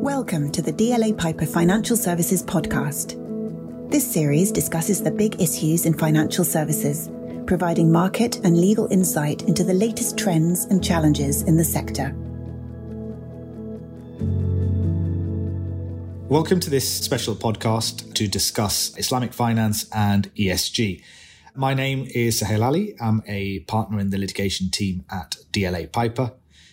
Welcome 0.00 0.50
to 0.52 0.62
the 0.62 0.72
DLA 0.72 1.18
Piper 1.18 1.44
Financial 1.44 1.94
Services 1.94 2.42
podcast. 2.42 3.20
This 3.90 4.10
series 4.10 4.50
discusses 4.50 5.02
the 5.02 5.10
big 5.10 5.38
issues 5.42 5.84
in 5.84 5.92
financial 5.92 6.42
services, 6.42 7.10
providing 7.44 7.92
market 7.92 8.36
and 8.36 8.58
legal 8.58 8.90
insight 8.90 9.42
into 9.42 9.62
the 9.62 9.74
latest 9.74 10.16
trends 10.16 10.64
and 10.64 10.82
challenges 10.82 11.42
in 11.42 11.58
the 11.58 11.64
sector. 11.64 12.14
Welcome 16.30 16.60
to 16.60 16.70
this 16.70 16.90
special 16.90 17.34
podcast 17.34 18.14
to 18.14 18.26
discuss 18.26 18.96
Islamic 18.96 19.34
finance 19.34 19.86
and 19.92 20.34
ESG. 20.34 21.02
My 21.54 21.74
name 21.74 22.08
is 22.14 22.38
Sohail 22.38 22.64
Ali. 22.64 22.94
I'm 23.02 23.22
a 23.26 23.58
partner 23.60 24.00
in 24.00 24.08
the 24.08 24.16
litigation 24.16 24.70
team 24.70 25.04
at 25.10 25.36
DLA 25.52 25.92
Piper. 25.92 26.32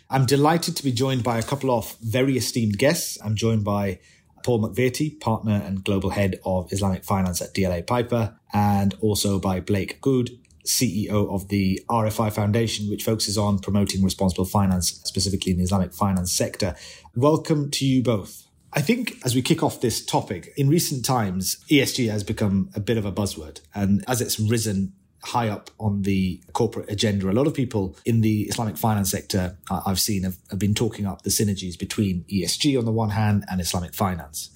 I'm 0.10 0.26
delighted 0.26 0.78
to 0.78 0.84
be 0.86 0.94
joined 0.94 1.26
by 1.26 1.38
a 1.38 1.44
couple 1.44 1.70
of 1.70 1.98
very 1.98 2.38
esteemed 2.38 2.77
guests. 2.77 3.18
I'm 3.22 3.36
joined 3.36 3.66
by 3.66 4.00
Paul 4.41 4.62
McViety, 4.62 5.20
partner 5.20 5.62
and 5.66 5.84
global 5.84 6.12
head 6.12 6.40
of 6.45 6.72
Islamic 6.72 7.04
finance 7.04 7.41
at 7.41 7.54
DLA 7.54 7.86
Piper, 7.86 8.40
and 8.54 8.95
also 9.02 9.38
by 9.38 9.59
Blake 9.59 10.00
Goud, 10.00 10.30
CEO 10.66 11.30
of 11.30 11.50
the 11.50 11.84
RFI 11.90 12.31
Foundation, 12.31 12.90
which 12.90 13.04
focuses 13.04 13.38
on 13.38 13.59
promoting 13.59 14.02
responsible 14.02 14.45
finance, 14.45 15.02
specifically 15.04 15.52
in 15.52 15.58
the 15.58 15.66
Islamic 15.66 15.94
finance 15.94 16.31
sector. 16.31 16.73
Welcome 17.14 17.70
to 17.72 17.86
you 17.86 18.02
both. 18.02 18.48
I 18.72 18.81
think 18.81 19.17
as 19.26 19.36
we 19.36 19.42
kick 19.42 19.62
off 19.62 19.81
this 19.81 20.05
topic, 20.05 20.53
in 20.55 20.70
recent 20.70 21.03
times, 21.03 21.58
ESG 21.70 22.09
has 22.09 22.23
become 22.23 22.70
a 22.73 22.80
bit 22.80 22.98
of 22.98 23.05
a 23.05 23.12
buzzword. 23.12 23.59
And 23.76 24.05
as 24.08 24.22
it's 24.22 24.39
risen 24.39 24.94
high 25.27 25.49
up 25.49 25.70
on 25.80 26.04
the 26.04 26.41
corporate 26.54 26.90
agenda. 26.90 27.30
A 27.30 27.31
lot 27.31 27.48
of 27.48 27.54
people 27.54 27.95
in 28.05 28.22
the 28.22 28.44
Islamic 28.44 28.77
finance 28.77 29.12
sector 29.12 29.58
uh, 29.70 29.81
I've 29.86 30.00
seen 30.00 30.23
have, 30.23 30.38
have 30.50 30.59
been 30.59 30.73
talking 30.73 31.05
up 31.05 31.23
the 31.23 31.30
synergies 31.30 31.77
between 31.77 32.23
ESG 32.34 32.77
on 32.77 32.86
the 32.86 32.91
one 32.91 33.12
hand 33.12 33.45
and 33.50 33.59
Islamic 33.59 33.94
finance. 33.94 34.50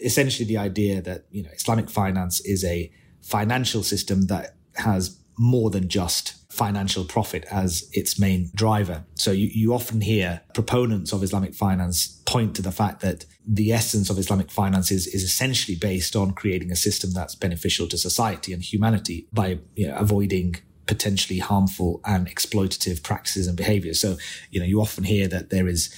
Essentially, 0.00 0.46
the 0.46 0.58
idea 0.58 1.00
that 1.02 1.26
you 1.30 1.42
know 1.42 1.50
Islamic 1.52 1.88
finance 1.88 2.40
is 2.40 2.64
a 2.64 2.92
financial 3.22 3.82
system 3.82 4.26
that 4.26 4.56
has 4.76 5.18
more 5.38 5.70
than 5.70 5.88
just 5.88 6.34
financial 6.52 7.04
profit 7.04 7.44
as 7.50 7.88
its 7.92 8.18
main 8.18 8.50
driver. 8.54 9.04
So 9.14 9.30
you, 9.30 9.46
you 9.46 9.72
often 9.72 10.00
hear 10.00 10.40
proponents 10.54 11.12
of 11.12 11.22
Islamic 11.22 11.54
finance 11.54 12.17
point 12.28 12.54
to 12.54 12.60
the 12.60 12.70
fact 12.70 13.00
that 13.00 13.24
the 13.46 13.72
essence 13.72 14.10
of 14.10 14.18
Islamic 14.18 14.50
finance 14.50 14.90
is, 14.90 15.06
is 15.06 15.22
essentially 15.22 15.74
based 15.74 16.14
on 16.14 16.32
creating 16.32 16.70
a 16.70 16.76
system 16.76 17.10
that's 17.12 17.34
beneficial 17.34 17.88
to 17.88 17.96
society 17.96 18.52
and 18.52 18.62
humanity 18.62 19.26
by 19.32 19.58
you 19.74 19.88
know, 19.88 19.96
avoiding 19.96 20.56
potentially 20.86 21.38
harmful 21.38 22.02
and 22.04 22.28
exploitative 22.28 23.02
practices 23.02 23.46
and 23.46 23.56
behaviors. 23.56 23.98
So, 23.98 24.18
you 24.50 24.60
know, 24.60 24.66
you 24.66 24.78
often 24.78 25.04
hear 25.04 25.26
that 25.28 25.48
there 25.48 25.66
is 25.66 25.88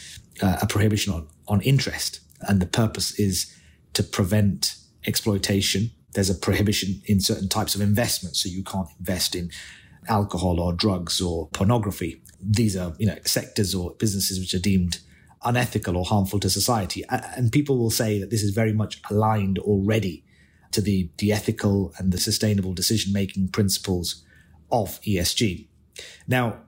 uh, 0.41 0.59
a 0.63 0.69
prohibition 0.69 1.13
on, 1.13 1.27
on 1.49 1.61
interest 1.63 2.21
and 2.43 2.63
the 2.63 2.67
purpose 2.67 3.19
is 3.19 3.53
to 3.95 4.05
prevent 4.05 4.77
exploitation. 5.09 5.91
There's 6.15 6.31
a 6.31 6.37
prohibition 6.37 7.03
in 7.07 7.21
certain 7.21 7.49
types 7.49 7.75
of 7.75 7.81
investments. 7.81 8.41
So 8.41 8.49
you 8.49 8.63
can't 8.63 8.89
invest 9.01 9.35
in 9.35 9.51
alcohol 10.07 10.61
or 10.61 10.73
drugs 10.73 11.21
or 11.21 11.49
pornography. 11.49 12.23
These 12.41 12.77
are, 12.77 12.95
you 12.99 13.07
know, 13.07 13.19
sectors 13.25 13.75
or 13.75 13.97
businesses 13.99 14.39
which 14.39 14.55
are 14.55 14.61
deemed 14.61 15.01
unethical 15.45 15.97
or 15.97 16.05
harmful 16.05 16.41
to 16.41 16.51
society. 16.51 17.05
And 17.09 17.53
people 17.53 17.79
will 17.79 17.91
say 17.91 18.19
that 18.19 18.31
this 18.31 18.43
is 18.43 18.51
very 18.51 18.73
much 18.73 19.01
aligned 19.11 19.59
already 19.59 20.25
to 20.73 20.81
the, 20.81 21.11
the 21.19 21.33
ethical 21.33 21.93
and 21.99 22.13
the 22.13 22.19
sustainable 22.19 22.75
decision 22.75 23.13
making 23.13 23.49
principles 23.49 24.25
of 24.71 25.01
ESG. 25.03 25.67
Now, 26.29 26.61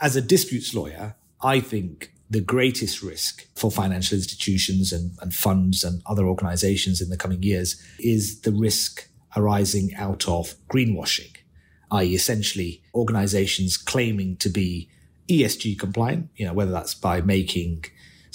as 0.00 0.16
a 0.16 0.22
disputes 0.22 0.74
lawyer, 0.74 1.16
I 1.42 1.60
think 1.60 2.12
the 2.30 2.40
greatest 2.40 3.02
risk 3.02 3.46
for 3.54 3.70
financial 3.70 4.16
institutions 4.16 4.92
and, 4.92 5.12
and 5.20 5.34
funds 5.34 5.84
and 5.84 6.02
other 6.06 6.26
organizations 6.26 7.00
in 7.00 7.10
the 7.10 7.16
coming 7.16 7.42
years 7.42 7.80
is 7.98 8.40
the 8.40 8.52
risk 8.52 9.08
arising 9.36 9.94
out 9.96 10.26
of 10.26 10.54
greenwashing 10.68 11.36
i.e., 11.90 12.14
essentially 12.14 12.82
organizations 12.94 13.76
claiming 13.76 14.36
to 14.36 14.48
be 14.48 14.88
ESG 15.28 15.78
compliant, 15.78 16.28
you 16.36 16.46
know, 16.46 16.52
whether 16.52 16.70
that's 16.70 16.94
by 16.94 17.20
making 17.20 17.84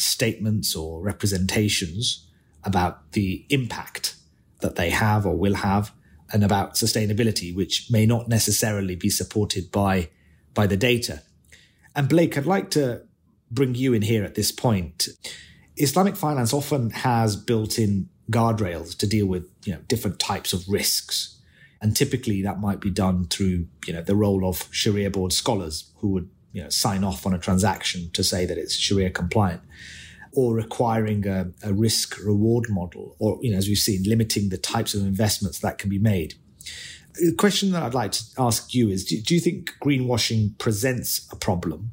statements 0.01 0.75
or 0.75 1.01
representations 1.01 2.28
about 2.63 3.12
the 3.13 3.45
impact 3.50 4.16
that 4.62 4.75
they 4.75 4.89
have 4.89 5.25
or 5.25 5.35
will 5.35 5.56
have 5.56 5.91
and 6.31 6.44
about 6.44 6.75
sustainability, 6.75 7.53
which 7.53 7.89
may 7.89 8.06
not 8.06 8.28
necessarily 8.28 8.95
be 8.95 9.09
supported 9.09 9.72
by, 9.72 10.09
by 10.53 10.67
the 10.67 10.78
data. 10.78 11.22
And 11.95 12.07
Blake, 12.07 12.38
I'd 12.38 12.45
like 12.45 12.69
to 12.72 13.03
bring 13.50 13.75
you 13.75 13.94
in 13.94 14.01
here 14.01 14.23
at 14.23 14.35
this 14.35 14.51
point. 14.51 15.09
Islamic 15.75 16.16
finance 16.16 16.53
often 16.53 16.91
has 16.91 17.35
built 17.35 17.78
in 17.78 18.09
guardrails 18.31 18.95
to 18.97 19.07
deal 19.07 19.25
with, 19.25 19.50
you 19.66 19.73
know, 19.73 19.79
different 19.88 20.19
types 20.19 20.53
of 20.53 20.68
risks 20.69 21.41
and 21.81 21.95
typically 21.95 22.44
that 22.44 22.59
might 22.59 22.79
be 22.79 22.91
done 22.91 23.25
through, 23.25 23.68
you 23.88 23.94
know, 23.94 24.03
the 24.03 24.16
role 24.16 24.47
of 24.47 24.68
Sharia 24.72 25.09
board 25.09 25.33
scholars 25.33 25.91
who 25.97 26.09
would, 26.09 26.29
you 26.53 26.63
know, 26.63 26.69
sign 26.69 27.03
off 27.03 27.25
on 27.25 27.34
a 27.34 27.39
transaction 27.39 28.09
to 28.13 28.23
say 28.23 28.45
that 28.45 28.57
it's 28.57 28.75
Sharia 28.75 29.09
compliant 29.09 29.62
or 30.34 30.53
requiring 30.53 31.28
a, 31.28 31.51
a 31.63 31.73
risk 31.73 32.17
reward 32.23 32.69
model 32.69 33.16
or, 33.19 33.38
you 33.41 33.51
know, 33.51 33.57
as 33.57 33.67
we've 33.67 33.78
seen, 33.78 34.03
limiting 34.03 34.50
the 34.50 34.57
types 34.57 34.94
of 34.94 35.01
investments 35.01 35.59
that 35.59 35.78
can 35.78 35.89
be 35.89 36.00
made. 36.00 36.35
The 37.16 37.35
question 37.35 37.72
that 37.72 37.84
I'd 37.84 37.94
like 37.94 38.13
to 38.13 38.23
ask 38.38 38.73
you 38.73 38.89
is, 38.89 39.03
do, 39.03 39.22
do 39.22 39.35
you 39.35 39.41
think 39.41 39.72
greenwashing 39.84 40.57
presents 40.57 41.28
a 41.31 41.35
problem 41.35 41.91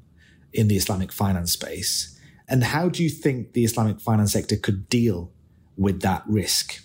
in 0.52 0.69
the 0.69 0.76
Islamic 0.76 1.12
finance 1.12 1.52
space? 1.52 2.19
And 2.48 2.64
how 2.64 2.88
do 2.88 3.02
you 3.02 3.10
think 3.10 3.52
the 3.52 3.64
Islamic 3.64 4.00
finance 4.00 4.32
sector 4.32 4.56
could 4.56 4.88
deal 4.88 5.32
with 5.76 6.00
that 6.02 6.22
risk? 6.26 6.82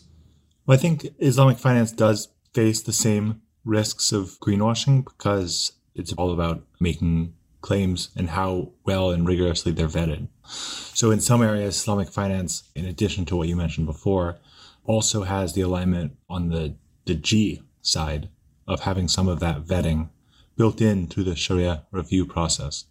Well, 0.66 0.78
I 0.78 0.82
think 0.82 1.08
Islamic 1.20 1.58
finance 1.58 1.92
does 1.92 2.30
face 2.54 2.82
the 2.82 2.94
same 2.94 3.42
risks 3.64 4.12
of 4.12 4.40
greenwashing 4.40 5.06
because 5.06 5.74
it's 5.96 6.14
all 6.14 6.34
about 6.34 6.64
making 6.80 7.34
claims 7.64 8.10
and 8.16 8.30
how 8.30 8.70
well 8.86 9.10
and 9.10 9.28
rigorously 9.28 9.72
they're 9.72 9.88
vetted. 9.88 10.28
So, 10.46 11.10
in 11.10 11.20
some 11.20 11.42
areas, 11.42 11.78
Islamic 11.78 12.10
finance, 12.10 12.70
in 12.76 12.86
addition 12.86 13.26
to 13.26 13.36
what 13.36 13.48
you 13.48 13.56
mentioned 13.56 13.88
before, 13.88 14.38
also 14.86 15.24
has 15.24 15.54
the 15.54 15.62
alignment 15.62 16.16
on 16.30 16.50
the, 16.50 16.76
the 17.06 17.16
G 17.16 17.64
side 17.82 18.30
of 18.68 18.82
having 18.82 19.08
some 19.08 19.28
of 19.28 19.40
that 19.40 19.64
vetting 19.66 20.10
built 20.56 20.80
in 20.80 21.08
through 21.08 21.24
the 21.24 21.36
Sharia 21.36 21.86
review 21.90 22.28
process. 22.28 22.86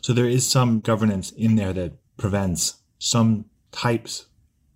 So, 0.00 0.14
there 0.14 0.24
is 0.28 0.50
some 0.50 0.80
governance 0.80 1.30
in 1.32 1.56
there 1.56 1.74
that 1.74 1.98
prevents 2.16 2.76
some 2.98 3.44
types 3.72 4.24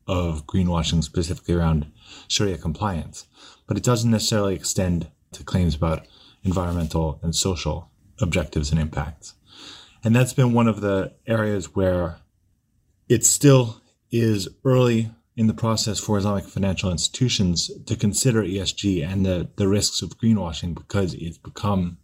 of 0.06 0.46
greenwashing, 0.46 1.02
specifically 1.02 1.54
around 1.54 1.90
Sharia 2.28 2.58
compliance 2.58 3.26
but 3.72 3.76
it 3.76 3.84
doesn't 3.84 4.10
necessarily 4.10 4.54
extend 4.54 5.10
to 5.32 5.42
claims 5.42 5.74
about 5.74 6.06
environmental 6.44 7.18
and 7.22 7.34
social 7.34 7.90
objectives 8.22 8.70
and 8.70 8.80
impacts. 8.80 9.34
And 10.04 10.16
that's 10.16 10.32
been 10.32 10.52
one 10.52 10.68
of 10.68 10.80
the 10.80 11.12
areas 11.26 11.74
where 11.74 12.18
it 13.08 13.24
still 13.24 13.82
is 14.10 14.48
early 14.64 15.10
in 15.36 15.46
the 15.46 15.54
process 15.54 15.98
for 15.98 16.18
Islamic 16.18 16.44
financial 16.44 16.90
institutions 16.90 17.70
to 17.86 17.96
consider 17.96 18.42
ESG 18.42 19.06
and 19.06 19.24
the, 19.24 19.48
the 19.56 19.68
risks 19.68 20.02
of 20.02 20.18
greenwashing 20.18 20.74
because 20.74 21.14
it's 21.14 21.38
become 21.38 21.98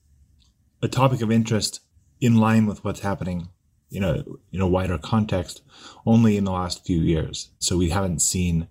a 0.82 0.88
topic 0.88 1.20
of 1.20 1.30
interest 1.30 1.80
in 2.20 2.36
line 2.36 2.66
with 2.66 2.84
what's 2.84 3.00
happening 3.00 3.48
in 3.90 4.04
a 4.04 4.24
in 4.52 4.60
a 4.60 4.68
wider 4.68 4.98
context 4.98 5.62
only 6.04 6.36
in 6.36 6.44
the 6.44 6.52
last 6.52 6.84
few 6.84 7.00
years. 7.00 7.50
So 7.58 7.76
we 7.76 7.90
haven't 7.90 8.20
seen, 8.20 8.68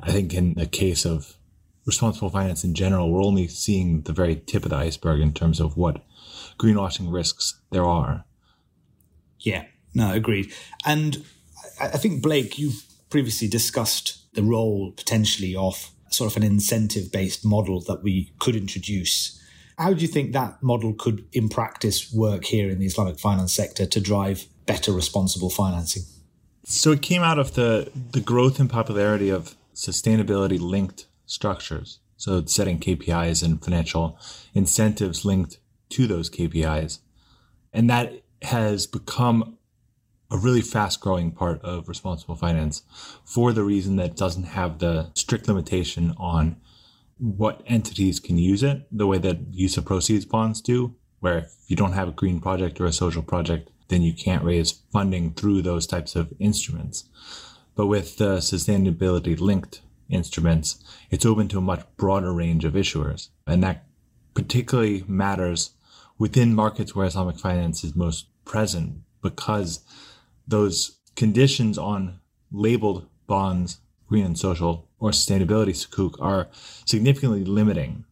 I 0.00 0.12
think, 0.12 0.34
in 0.34 0.54
the 0.54 0.66
case 0.66 1.04
of 1.04 1.36
responsible 1.86 2.30
finance 2.30 2.64
in 2.64 2.74
general, 2.74 3.10
we're 3.10 3.24
only 3.24 3.48
seeing 3.48 4.02
the 4.02 4.12
very 4.12 4.36
tip 4.36 4.64
of 4.64 4.70
the 4.70 4.76
iceberg 4.76 5.20
in 5.20 5.32
terms 5.32 5.60
of 5.60 5.76
what 5.76 6.04
greenwashing 6.58 7.12
risks 7.12 7.60
there 7.70 7.84
are. 7.84 8.24
Yeah, 9.40 9.64
no, 9.94 10.12
agreed. 10.12 10.52
And 10.84 11.24
I 11.80 11.96
think, 11.96 12.22
Blake, 12.22 12.58
you've 12.58 12.84
previously 13.10 13.48
discussed 13.48 14.18
the 14.34 14.42
role 14.42 14.92
potentially 14.92 15.56
of 15.56 15.90
sort 16.10 16.30
of 16.30 16.36
an 16.36 16.42
incentive 16.42 17.12
based 17.12 17.44
model 17.44 17.80
that 17.82 18.02
we 18.02 18.32
could 18.38 18.56
introduce. 18.56 19.40
How 19.78 19.92
do 19.92 20.00
you 20.00 20.08
think 20.08 20.32
that 20.32 20.62
model 20.62 20.92
could, 20.92 21.24
in 21.32 21.48
practice, 21.48 22.12
work 22.12 22.44
here 22.44 22.68
in 22.68 22.80
the 22.80 22.86
Islamic 22.86 23.18
finance 23.18 23.52
sector 23.52 23.86
to 23.86 24.00
drive 24.00 24.46
better 24.66 24.92
responsible 24.92 25.50
financing? 25.50 26.02
So 26.64 26.92
it 26.92 27.02
came 27.02 27.22
out 27.22 27.38
of 27.38 27.54
the, 27.54 27.90
the 28.12 28.20
growth 28.20 28.58
and 28.60 28.68
popularity 28.68 29.30
of 29.30 29.54
sustainability 29.74 30.58
linked 30.60 31.06
structures. 31.26 32.00
So 32.16 32.44
setting 32.44 32.80
KPIs 32.80 33.44
and 33.44 33.62
financial 33.62 34.18
incentives 34.52 35.24
linked 35.24 35.58
to 35.90 36.06
those 36.06 36.30
KPIs. 36.30 37.00
And 37.72 37.88
that 37.90 38.22
has 38.42 38.86
become 38.86 39.58
a 40.30 40.36
really 40.36 40.60
fast 40.60 41.00
growing 41.00 41.30
part 41.30 41.62
of 41.62 41.88
responsible 41.88 42.36
finance 42.36 42.82
for 43.24 43.52
the 43.52 43.64
reason 43.64 43.96
that 43.96 44.10
it 44.10 44.16
doesn't 44.16 44.44
have 44.44 44.78
the 44.78 45.10
strict 45.14 45.48
limitation 45.48 46.14
on 46.18 46.56
what 47.18 47.62
entities 47.66 48.20
can 48.20 48.38
use 48.38 48.62
it, 48.62 48.86
the 48.92 49.06
way 49.06 49.18
that 49.18 49.38
use 49.50 49.76
of 49.76 49.84
proceeds 49.84 50.24
bonds 50.24 50.60
do, 50.60 50.94
where 51.20 51.38
if 51.38 51.54
you 51.66 51.76
don't 51.76 51.92
have 51.92 52.08
a 52.08 52.12
green 52.12 52.40
project 52.40 52.80
or 52.80 52.86
a 52.86 52.92
social 52.92 53.22
project, 53.22 53.70
then 53.88 54.02
you 54.02 54.12
can't 54.12 54.44
raise 54.44 54.82
funding 54.92 55.32
through 55.32 55.62
those 55.62 55.86
types 55.86 56.14
of 56.14 56.32
instruments. 56.38 57.04
But 57.74 57.86
with 57.86 58.18
the 58.18 58.36
sustainability 58.36 59.38
linked 59.38 59.80
instruments, 60.10 60.82
it's 61.10 61.26
open 61.26 61.48
to 61.48 61.58
a 61.58 61.62
much 61.62 61.84
broader 61.96 62.32
range 62.32 62.64
of 62.64 62.74
issuers. 62.74 63.28
And 63.46 63.62
that 63.64 63.86
particularly 64.34 65.04
matters 65.08 65.70
within 66.18 66.54
markets 66.54 66.94
where 66.94 67.06
Islamic 67.06 67.38
finance 67.38 67.84
is 67.84 67.94
most 67.94 68.26
present 68.44 69.02
because 69.22 69.80
those 70.46 70.98
conditions 71.16 71.78
on 71.78 72.20
labeled 72.50 73.06
bonds, 73.26 73.78
green 74.06 74.24
and 74.24 74.38
social, 74.38 74.88
or 74.98 75.10
sustainability 75.10 75.74
sukuk 75.74 76.20
are 76.20 76.48
significantly 76.84 77.44
limiting. 77.44 78.04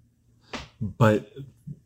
But 0.80 1.32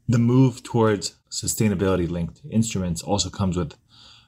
the 0.08 0.18
move 0.18 0.62
towards 0.62 1.14
sustainability 1.30 2.10
linked 2.10 2.42
instruments 2.50 3.02
also 3.02 3.30
comes 3.30 3.56
with 3.56 3.76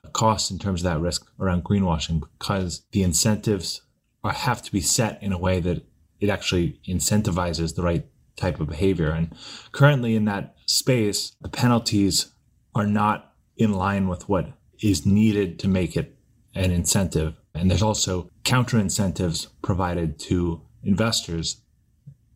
a 0.05 0.09
cost 0.09 0.51
in 0.51 0.59
terms 0.59 0.81
of 0.81 0.85
that 0.85 1.01
risk 1.01 1.27
around 1.41 1.65
greenwashing 1.65 2.23
because 2.39 2.83
the 2.93 3.03
incentives 3.03 3.83
are, 4.23 4.33
have 4.33 4.63
to 4.63 4.73
be 4.73 4.81
set 4.81 5.21
in 5.23 5.33
a 5.33 5.39
way 5.39 5.61
that 5.61 5.85
it 6.21 6.31
actually 6.31 6.79
incentivizes 6.87 7.75
the 7.75 7.83
right 7.83 8.07
type 8.37 8.61
of 8.61 8.69
behavior. 8.69 9.11
And 9.11 9.35
currently 9.73 10.15
in 10.15 10.25
that 10.27 10.55
space, 10.67 11.37
the 11.41 11.49
penalties 11.49 12.33
are 12.75 12.87
not 12.87 13.33
in 13.57 13.73
line 13.73 14.09
with 14.09 14.29
what 14.29 14.53
is 14.81 15.07
needed 15.07 15.59
to 15.61 15.69
make 15.69 15.97
it 15.97 16.17
an 16.55 16.71
incentive. 16.71 17.35
And 17.55 17.71
there's 17.71 17.83
also 17.83 18.31
counter 18.45 18.79
incentives 18.79 19.47
provided 19.63 20.19
to 20.21 20.63
investors 20.83 21.61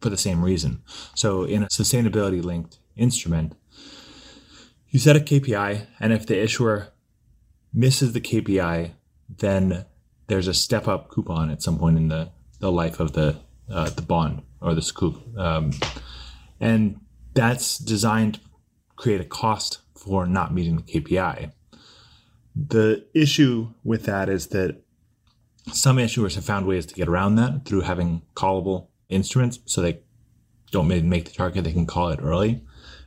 for 0.00 0.10
the 0.10 0.16
same 0.16 0.44
reason. 0.44 0.82
So 1.14 1.44
in 1.44 1.62
a 1.62 1.68
sustainability 1.68 2.42
linked 2.42 2.78
instrument, 2.96 3.56
you 4.90 4.98
set 4.98 5.16
a 5.16 5.20
KPI, 5.20 5.86
and 6.00 6.12
if 6.12 6.26
the 6.26 6.40
issuer 6.40 6.92
misses 7.72 8.12
the 8.12 8.20
KPI, 8.20 8.92
then 9.28 9.84
there's 10.28 10.48
a 10.48 10.54
step 10.54 10.88
up 10.88 11.10
coupon 11.10 11.50
at 11.50 11.62
some 11.62 11.78
point 11.78 11.96
in 11.96 12.08
the, 12.08 12.30
the 12.60 12.72
life 12.72 13.00
of 13.00 13.12
the 13.12 13.36
uh, 13.70 13.90
the 13.90 14.02
bond 14.02 14.42
or 14.60 14.74
the 14.74 14.80
sukuk. 14.80 15.38
Um, 15.38 15.72
and 16.60 17.00
that's 17.34 17.78
designed 17.78 18.34
to 18.34 18.40
create 18.96 19.20
a 19.20 19.24
cost 19.24 19.78
for 19.94 20.26
not 20.26 20.54
meeting 20.54 20.76
the 20.76 20.82
KPI. 20.82 21.52
The 22.54 23.06
issue 23.14 23.68
with 23.84 24.04
that 24.04 24.28
is 24.28 24.48
that 24.48 24.82
some 25.72 25.96
issuers 25.96 26.36
have 26.36 26.44
found 26.44 26.66
ways 26.66 26.86
to 26.86 26.94
get 26.94 27.08
around 27.08 27.36
that 27.36 27.64
through 27.64 27.82
having 27.82 28.22
callable 28.34 28.86
instruments 29.08 29.58
so 29.66 29.82
they 29.82 30.00
don't 30.70 30.88
make 30.88 31.24
the 31.26 31.32
target, 31.32 31.64
they 31.64 31.72
can 31.72 31.86
call 31.86 32.08
it 32.08 32.20
early. 32.22 32.62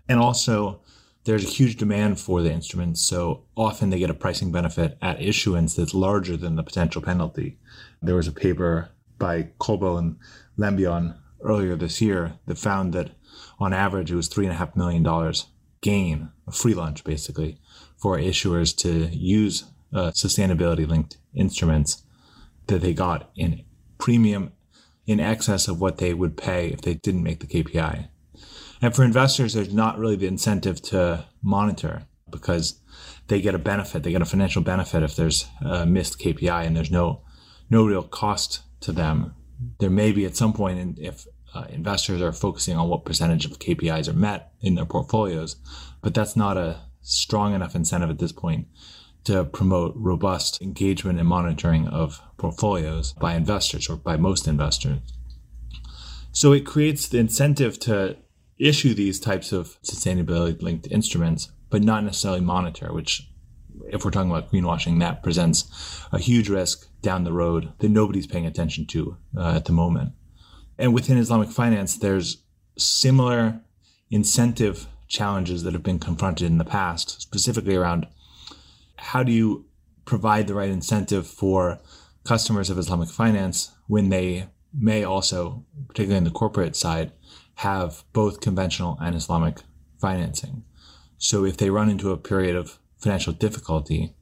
And 0.07 0.19
also, 0.19 0.81
there's 1.23 1.43
a 1.43 1.47
huge 1.47 1.75
demand 1.75 2.19
for 2.19 2.41
the 2.41 2.51
instruments, 2.51 3.01
so 3.01 3.43
often 3.55 3.89
they 3.89 3.99
get 3.99 4.09
a 4.09 4.15
pricing 4.15 4.51
benefit 4.51 4.97
at 5.01 5.21
issuance 5.21 5.75
that's 5.75 5.93
larger 5.93 6.37
than 6.37 6.55
the 6.55 6.63
potential 6.63 7.01
penalty. 7.01 7.57
There 8.01 8.15
was 8.15 8.27
a 8.27 8.31
paper 8.31 8.89
by 9.17 9.49
Kölbel 9.59 9.99
and 9.99 10.17
Lambillon 10.59 11.15
earlier 11.41 11.75
this 11.75 12.01
year 12.01 12.33
that 12.45 12.57
found 12.57 12.93
that 12.93 13.11
on 13.59 13.73
average 13.73 14.11
it 14.11 14.15
was 14.15 14.29
$3.5 14.29 14.75
million 14.75 15.33
gain, 15.81 16.29
a 16.47 16.51
free 16.51 16.73
lunch 16.73 17.03
basically, 17.03 17.57
for 17.97 18.17
issuers 18.17 18.75
to 18.77 19.07
use 19.15 19.65
uh, 19.93 20.11
sustainability 20.11 20.87
linked 20.87 21.17
instruments 21.33 22.03
that 22.67 22.81
they 22.81 22.93
got 22.93 23.31
in 23.35 23.63
premium 23.97 24.51
in 25.07 25.19
excess 25.19 25.67
of 25.67 25.81
what 25.81 25.97
they 25.97 26.13
would 26.13 26.37
pay 26.37 26.67
if 26.67 26.81
they 26.81 26.93
didn't 26.93 27.23
make 27.23 27.39
the 27.39 27.47
KPI. 27.47 28.07
And 28.81 28.95
for 28.95 29.03
investors, 29.03 29.53
there's 29.53 29.73
not 29.73 29.97
really 29.97 30.15
the 30.15 30.27
incentive 30.27 30.81
to 30.83 31.25
monitor 31.41 32.03
because 32.29 32.79
they 33.27 33.41
get 33.41 33.55
a 33.55 33.59
benefit, 33.59 34.03
they 34.03 34.11
get 34.11 34.21
a 34.21 34.25
financial 34.25 34.61
benefit 34.61 35.03
if 35.03 35.15
there's 35.15 35.47
a 35.61 35.85
missed 35.85 36.19
KPI 36.19 36.65
and 36.65 36.75
there's 36.75 36.91
no 36.91 37.21
no 37.71 37.85
real 37.85 38.03
cost 38.03 38.61
to 38.81 38.91
them. 38.91 39.35
There 39.79 39.89
may 39.89 40.11
be 40.11 40.25
at 40.25 40.37
some 40.37 40.53
point 40.53 40.99
if 40.99 41.27
uh, 41.53 41.65
investors 41.69 42.21
are 42.21 42.31
focusing 42.31 42.77
on 42.77 42.87
what 42.87 43.05
percentage 43.05 43.45
of 43.45 43.59
KPIs 43.59 44.07
are 44.07 44.13
met 44.13 44.53
in 44.61 44.75
their 44.75 44.85
portfolios, 44.85 45.55
but 46.01 46.13
that's 46.13 46.35
not 46.35 46.57
a 46.57 46.81
strong 47.01 47.53
enough 47.53 47.75
incentive 47.75 48.09
at 48.09 48.19
this 48.19 48.31
point 48.31 48.67
to 49.23 49.43
promote 49.43 49.93
robust 49.95 50.61
engagement 50.61 51.19
and 51.19 51.27
monitoring 51.27 51.87
of 51.87 52.21
portfolios 52.37 53.13
by 53.13 53.33
investors 53.35 53.89
or 53.89 53.95
by 53.95 54.15
most 54.15 54.47
investors. 54.47 54.99
So 56.31 56.53
it 56.53 56.65
creates 56.65 57.07
the 57.07 57.17
incentive 57.17 57.79
to 57.79 58.17
issue 58.57 58.93
these 58.93 59.19
types 59.19 59.51
of 59.51 59.81
sustainability 59.81 60.61
linked 60.61 60.87
instruments, 60.91 61.51
but 61.69 61.83
not 61.83 62.03
necessarily 62.03 62.41
monitor, 62.41 62.93
which 62.93 63.29
if 63.91 64.05
we're 64.05 64.11
talking 64.11 64.29
about 64.29 64.51
greenwashing, 64.51 64.99
that 64.99 65.23
presents 65.23 66.05
a 66.11 66.19
huge 66.19 66.49
risk 66.49 66.88
down 67.01 67.23
the 67.23 67.33
road 67.33 67.73
that 67.79 67.89
nobody's 67.89 68.27
paying 68.27 68.45
attention 68.45 68.85
to 68.87 69.17
uh, 69.37 69.55
at 69.55 69.65
the 69.65 69.71
moment. 69.71 70.13
And 70.77 70.93
within 70.93 71.17
Islamic 71.17 71.49
finance, 71.49 71.97
there's 71.97 72.43
similar 72.77 73.61
incentive 74.09 74.87
challenges 75.07 75.63
that 75.63 75.73
have 75.73 75.83
been 75.83 75.99
confronted 75.99 76.47
in 76.47 76.57
the 76.57 76.65
past, 76.65 77.21
specifically 77.21 77.75
around 77.75 78.07
how 78.97 79.23
do 79.23 79.31
you 79.31 79.65
provide 80.05 80.47
the 80.47 80.55
right 80.55 80.69
incentive 80.69 81.27
for 81.27 81.79
customers 82.23 82.69
of 82.69 82.77
Islamic 82.77 83.09
finance 83.09 83.71
when 83.87 84.09
they 84.09 84.47
may 84.73 85.03
also, 85.03 85.65
particularly 85.87 86.17
in 86.17 86.23
the 86.23 86.31
corporate 86.31 86.75
side, 86.75 87.11
have 87.55 88.03
both 88.13 88.39
conventional 88.39 88.97
and 89.01 89.15
Islamic 89.15 89.57
financing. 89.99 90.63
So 91.17 91.43
if 91.43 91.57
they 91.57 91.69
run 91.69 91.89
into 91.89 92.11
a 92.11 92.17
period 92.17 92.55
of 92.55 92.79
financial 92.97 93.33
difficulty, 93.33 94.13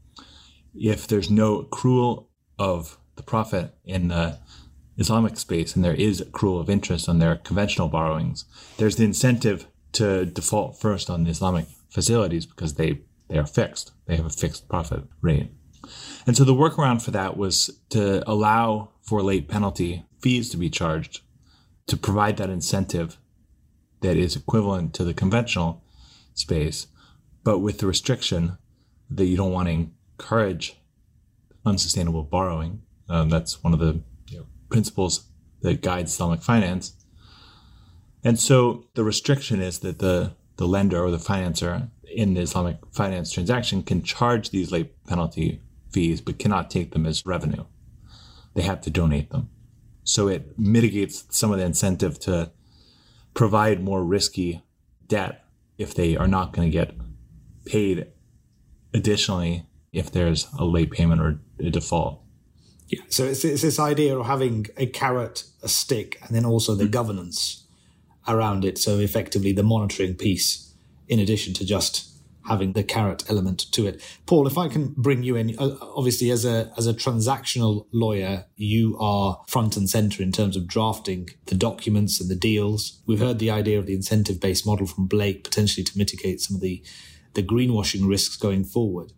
if 0.74 1.08
there's 1.08 1.30
no 1.30 1.64
accrual 1.64 2.27
of 2.60 2.98
the 3.16 3.24
profit 3.24 3.74
in 3.86 4.08
the 4.08 4.40
Islamic 4.98 5.38
space 5.38 5.76
and 5.76 5.86
there 5.86 5.94
is 5.94 6.22
accrual 6.22 6.60
of 6.60 6.70
interest 6.70 7.08
on 7.08 7.20
their 7.20 7.36
conventional 7.36 7.88
borrowings, 7.88 8.46
there's 8.78 8.96
the 8.96 9.04
incentive 9.04 9.68
to 9.94 10.26
default 10.26 10.80
first 10.80 11.10
on 11.10 11.24
the 11.24 11.30
Islamic 11.30 11.66
facilities 11.90 12.46
because 12.46 12.76
they, 12.76 13.02
they 13.30 13.38
are 13.38 13.46
fixed. 13.46 13.92
They 14.06 14.16
have 14.16 14.26
a 14.26 14.30
fixed 14.30 14.68
profit 14.68 15.04
rate. 15.22 15.52
And 16.26 16.36
so 16.36 16.44
the 16.44 16.54
workaround 16.54 17.02
for 17.02 17.12
that 17.12 17.38
was 17.38 17.80
to 17.90 18.28
allow 18.30 18.90
for 19.02 19.22
late 19.22 19.48
penalty 19.48 20.06
fees 20.20 20.50
to 20.50 20.58
be 20.58 20.70
charged 20.70 21.22
to 21.88 21.96
provide 21.96 22.38
that 22.38 22.50
incentive 22.50 23.18
that 24.02 24.18
is 24.18 24.36
equivalent 24.36 24.94
to 24.96 25.04
the 25.04 25.14
conventional 25.14 25.84
space, 26.34 26.88
but 27.44 27.60
with 27.60 27.80
the 27.80 27.88
restriction 27.88 28.58
that 29.10 29.26
you 29.26 29.38
don't 29.38 29.54
want 29.54 29.68
to 29.68 29.88
encourage 30.20 30.78
unsustainable 31.68 32.24
borrowing. 32.24 32.82
Um, 33.10 33.30
that's 33.30 33.64
one 33.64 33.74
of 33.74 33.80
the 33.80 34.02
you 34.28 34.40
know, 34.40 34.46
principles 34.70 35.28
that 35.62 35.82
guides 35.82 36.14
Islamic 36.14 36.42
finance. 36.42 36.94
And 38.24 38.40
so 38.40 38.86
the 38.96 39.04
restriction 39.04 39.62
is 39.62 39.80
that 39.80 40.00
the, 40.00 40.34
the 40.58 40.68
lender 40.68 41.04
or 41.04 41.12
the 41.12 41.18
financer 41.18 41.90
in 42.04 42.34
the 42.34 42.42
Islamic 42.42 42.78
finance 42.92 43.32
transaction 43.32 43.84
can 43.84 44.02
charge 44.02 44.50
these 44.50 44.72
late 44.72 45.04
penalty 45.06 45.62
fees, 45.92 46.22
but 46.22 46.40
cannot 46.40 46.70
take 46.70 46.92
them 46.92 47.06
as 47.06 47.26
revenue. 47.26 47.66
They 48.54 48.64
have 48.64 48.82
to 48.82 48.90
donate 48.90 49.30
them. 49.30 49.50
So 50.04 50.28
it 50.28 50.58
mitigates 50.58 51.26
some 51.30 51.52
of 51.52 51.60
the 51.60 51.66
incentive 51.66 52.20
to 52.22 52.52
provide 53.34 53.84
more 53.84 54.04
risky 54.04 54.64
debt 55.08 55.44
if 55.78 55.94
they 55.94 56.18
are 56.18 56.28
not 56.28 56.54
going 56.54 56.68
to 56.68 56.72
get 56.72 56.96
paid 57.66 58.08
additionally 58.94 59.66
if 59.92 60.12
there's 60.12 60.48
a 60.58 60.66
late 60.66 60.92
payment 60.92 61.22
or 61.22 61.40
a 61.60 61.70
default. 61.70 62.22
Yeah, 62.88 63.02
so 63.10 63.26
it's, 63.26 63.44
it's 63.44 63.62
this 63.62 63.80
idea 63.80 64.18
of 64.18 64.26
having 64.26 64.68
a 64.78 64.86
carrot, 64.86 65.44
a 65.62 65.68
stick, 65.68 66.20
and 66.26 66.36
then 66.36 66.46
also 66.46 66.74
the 66.74 66.84
mm-hmm. 66.84 66.92
governance 66.92 67.66
around 68.28 68.64
it. 68.64 68.78
So 68.78 69.00
effectively, 69.00 69.52
the 69.52 69.64
monitoring 69.64 70.16
piece, 70.16 70.74
in 71.08 71.20
addition 71.20 71.54
to 71.56 71.66
just 71.66 72.18
having 72.48 72.74
the 72.74 72.84
carrot 72.84 73.30
element 73.30 73.60
to 73.74 73.86
it. 73.86 74.02
Paul, 74.26 74.48
if 74.48 74.58
I 74.58 74.70
can 74.70 74.94
bring 74.98 75.22
you 75.24 75.36
in, 75.36 75.56
uh, 75.60 75.76
obviously 75.82 76.32
as 76.32 76.46
a 76.46 76.72
as 76.78 76.88
a 76.88 76.94
transactional 76.94 77.88
lawyer, 77.92 78.46
you 78.56 78.98
are 79.00 79.44
front 79.48 79.78
and 79.78 79.90
center 79.90 80.24
in 80.24 80.32
terms 80.32 80.56
of 80.56 80.68
drafting 80.68 81.30
the 81.46 81.56
documents 81.56 82.20
and 82.22 82.30
the 82.30 82.36
deals. 82.36 83.02
We've 83.06 83.20
heard 83.20 83.40
the 83.40 83.52
idea 83.52 83.80
of 83.80 83.86
the 83.86 83.96
incentive 83.96 84.40
based 84.40 84.66
model 84.66 84.88
from 84.88 85.08
Blake 85.08 85.44
potentially 85.44 85.84
to 85.84 85.98
mitigate 85.98 86.42
some 86.42 86.56
of 86.56 86.62
the 86.62 86.82
the 87.34 87.44
greenwashing 87.44 88.08
risks 88.08 88.38
going 88.38 88.64
forward. 88.64 89.12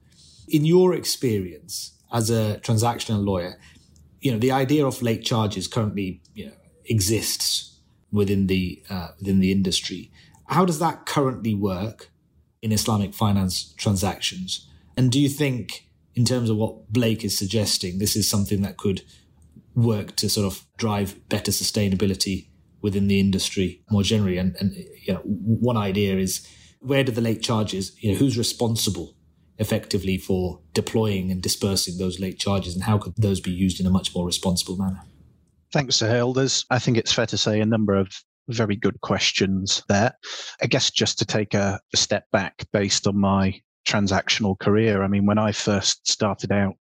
In 0.47 0.65
your 0.65 0.95
experience 0.95 1.93
as 2.11 2.29
a 2.29 2.59
transactional 2.61 3.25
lawyer, 3.25 3.59
you 4.21 4.31
know 4.31 4.39
the 4.39 4.51
idea 4.51 4.85
of 4.85 5.01
late 5.01 5.23
charges 5.23 5.67
currently 5.67 6.21
you 6.33 6.47
know, 6.47 6.53
exists 6.85 7.79
within 8.11 8.47
the 8.47 8.83
uh, 8.89 9.09
within 9.19 9.39
the 9.39 9.51
industry. 9.51 10.11
How 10.47 10.65
does 10.65 10.79
that 10.79 11.05
currently 11.05 11.53
work? 11.53 12.09
in 12.61 12.71
Islamic 12.71 13.13
finance 13.13 13.73
transactions? 13.77 14.67
And 14.97 15.11
do 15.11 15.19
you 15.19 15.29
think, 15.29 15.85
in 16.15 16.25
terms 16.25 16.49
of 16.49 16.57
what 16.57 16.91
Blake 16.91 17.23
is 17.23 17.37
suggesting, 17.37 17.99
this 17.99 18.15
is 18.15 18.29
something 18.29 18.61
that 18.61 18.77
could 18.77 19.03
work 19.75 20.15
to 20.17 20.29
sort 20.29 20.45
of 20.45 20.65
drive 20.77 21.27
better 21.29 21.51
sustainability 21.51 22.47
within 22.81 23.07
the 23.07 23.19
industry 23.19 23.81
more 23.89 24.03
generally? 24.03 24.37
And, 24.37 24.55
and 24.59 24.73
you 24.73 25.13
know, 25.13 25.21
one 25.23 25.77
idea 25.77 26.17
is 26.17 26.47
where 26.79 27.03
do 27.03 27.11
the 27.11 27.21
late 27.21 27.41
charges, 27.41 27.95
you 28.01 28.11
know, 28.11 28.17
who's 28.17 28.37
responsible 28.37 29.15
effectively 29.59 30.17
for 30.17 30.59
deploying 30.73 31.31
and 31.31 31.41
dispersing 31.41 31.97
those 31.97 32.19
late 32.19 32.39
charges, 32.39 32.73
and 32.75 32.83
how 32.83 32.97
could 32.97 33.13
those 33.17 33.39
be 33.39 33.51
used 33.51 33.79
in 33.79 33.85
a 33.85 33.91
much 33.91 34.15
more 34.15 34.25
responsible 34.25 34.77
manner? 34.77 35.01
Thanks, 35.71 35.97
Sohail. 35.97 36.33
There's, 36.33 36.65
I 36.71 36.79
think 36.79 36.97
it's 36.97 37.13
fair 37.13 37.27
to 37.27 37.37
say, 37.37 37.59
a 37.59 37.65
number 37.65 37.95
of 37.95 38.11
very 38.47 38.75
good 38.75 38.99
questions 39.01 39.83
there. 39.87 40.13
I 40.61 40.65
guess 40.65 40.89
just 40.89 41.19
to 41.19 41.25
take 41.25 41.53
a, 41.53 41.79
a 41.93 41.97
step 41.97 42.25
back 42.31 42.65
based 42.73 43.05
on 43.05 43.19
my 43.19 43.61
transactional 43.87 44.57
career, 44.57 45.03
I 45.03 45.07
mean, 45.07 45.25
when 45.25 45.37
I 45.37 45.51
first 45.51 46.07
started 46.07 46.51
out 46.51 46.75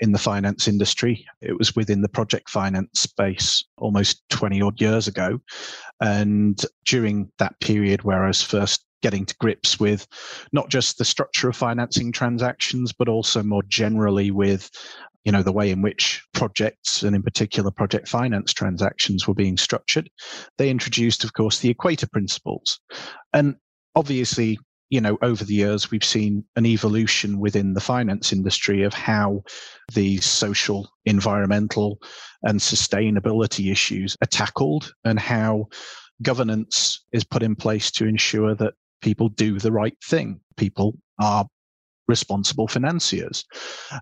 in 0.00 0.12
the 0.12 0.18
finance 0.18 0.66
industry. 0.68 1.26
It 1.40 1.58
was 1.58 1.76
within 1.76 2.02
the 2.02 2.08
project 2.08 2.50
finance 2.50 3.00
space 3.00 3.64
almost 3.76 4.22
20 4.30 4.60
odd 4.62 4.80
years 4.80 5.06
ago. 5.06 5.40
And 6.00 6.60
during 6.86 7.30
that 7.38 7.58
period 7.60 8.02
where 8.02 8.24
I 8.24 8.28
was 8.28 8.42
first 8.42 8.83
getting 9.02 9.26
to 9.26 9.36
grips 9.38 9.78
with 9.78 10.06
not 10.52 10.68
just 10.70 10.98
the 10.98 11.04
structure 11.04 11.48
of 11.48 11.56
financing 11.56 12.12
transactions, 12.12 12.92
but 12.92 13.08
also 13.08 13.42
more 13.42 13.62
generally 13.64 14.30
with 14.30 14.70
you 15.24 15.32
know 15.32 15.42
the 15.42 15.52
way 15.52 15.70
in 15.70 15.82
which 15.82 16.22
projects 16.32 17.02
and 17.02 17.16
in 17.16 17.22
particular 17.22 17.70
project 17.70 18.08
finance 18.08 18.52
transactions 18.52 19.26
were 19.26 19.34
being 19.34 19.56
structured. 19.56 20.08
They 20.58 20.70
introduced 20.70 21.24
of 21.24 21.32
course 21.32 21.58
the 21.58 21.70
equator 21.70 22.06
principles. 22.06 22.78
And 23.32 23.56
obviously 23.96 24.58
you 24.90 25.00
know 25.00 25.18
over 25.22 25.44
the 25.44 25.54
years 25.54 25.90
we've 25.90 26.04
seen 26.04 26.44
an 26.56 26.66
evolution 26.66 27.40
within 27.40 27.72
the 27.74 27.80
finance 27.80 28.32
industry 28.32 28.82
of 28.82 28.92
how 28.92 29.42
these 29.94 30.26
social 30.26 30.90
environmental 31.06 31.98
and 32.42 32.60
sustainability 32.60 33.72
issues 33.72 34.16
are 34.22 34.26
tackled 34.26 34.92
and 35.04 35.18
how 35.18 35.66
governance 36.22 37.04
is 37.12 37.24
put 37.24 37.42
in 37.42 37.56
place 37.56 37.90
to 37.90 38.06
ensure 38.06 38.54
that 38.54 38.74
people 39.04 39.28
do 39.28 39.58
the 39.60 39.70
right 39.70 39.96
thing 40.02 40.40
people 40.56 40.96
are 41.20 41.46
responsible 42.08 42.68
financiers. 42.68 43.44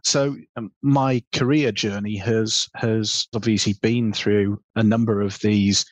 So 0.03 0.37
um, 0.57 0.73
my 0.83 1.23
career 1.33 1.73
journey 1.73 2.17
has 2.17 2.69
has 2.75 3.27
obviously 3.35 3.75
been 3.83 4.13
through 4.13 4.61
a 4.77 4.83
number 4.83 5.21
of 5.21 5.39
these 5.41 5.85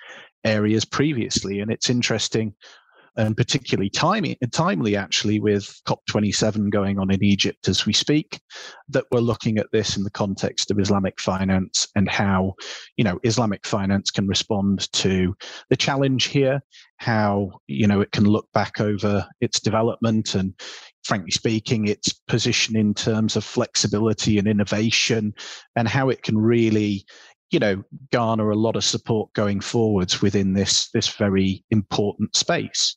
areas 0.44 0.84
previously, 0.84 1.60
and 1.60 1.70
it's 1.70 1.90
interesting 1.90 2.54
and 3.16 3.36
particularly 3.36 3.90
timely, 3.90 4.38
timely 4.52 4.96
actually 4.96 5.40
with 5.40 5.80
COP27 5.86 6.70
going 6.70 6.98
on 6.98 7.10
in 7.10 7.22
Egypt 7.22 7.68
as 7.68 7.86
we 7.86 7.92
speak, 7.92 8.40
that 8.88 9.04
we're 9.10 9.20
looking 9.20 9.58
at 9.58 9.66
this 9.72 9.96
in 9.96 10.04
the 10.04 10.10
context 10.10 10.70
of 10.70 10.78
Islamic 10.78 11.20
finance 11.20 11.88
and 11.96 12.08
how, 12.08 12.54
you 12.96 13.04
know, 13.04 13.18
Islamic 13.22 13.66
finance 13.66 14.10
can 14.10 14.26
respond 14.26 14.90
to 14.92 15.34
the 15.68 15.76
challenge 15.76 16.26
here, 16.26 16.60
how, 16.98 17.50
you 17.66 17.86
know, 17.86 18.00
it 18.00 18.12
can 18.12 18.24
look 18.24 18.46
back 18.52 18.80
over 18.80 19.26
its 19.40 19.60
development 19.60 20.34
and, 20.34 20.54
frankly 21.04 21.30
speaking, 21.30 21.88
its 21.88 22.12
position 22.28 22.76
in 22.76 22.94
terms 22.94 23.36
of 23.36 23.44
flexibility 23.44 24.38
and 24.38 24.46
innovation 24.46 25.32
and 25.76 25.88
how 25.88 26.08
it 26.08 26.22
can 26.22 26.36
really 26.38 27.04
you 27.50 27.58
know 27.58 27.82
garner 28.12 28.50
a 28.50 28.56
lot 28.56 28.76
of 28.76 28.84
support 28.84 29.32
going 29.32 29.60
forwards 29.60 30.22
within 30.22 30.54
this 30.54 30.90
this 30.90 31.08
very 31.08 31.64
important 31.70 32.34
space 32.36 32.96